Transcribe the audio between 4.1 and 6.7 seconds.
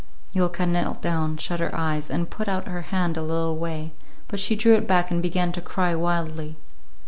but she drew it back and began to cry wildly.